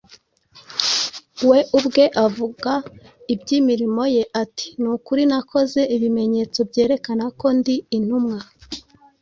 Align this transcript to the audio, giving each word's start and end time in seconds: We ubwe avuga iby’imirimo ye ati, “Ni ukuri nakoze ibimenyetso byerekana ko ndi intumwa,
We 1.49 1.59
ubwe 1.77 2.05
avuga 2.25 2.71
iby’imirimo 3.33 4.03
ye 4.15 4.23
ati, 4.43 4.67
“Ni 4.81 4.87
ukuri 4.95 5.23
nakoze 5.31 5.81
ibimenyetso 5.95 6.59
byerekana 6.69 7.25
ko 7.39 7.45
ndi 7.57 7.75
intumwa, 7.97 8.39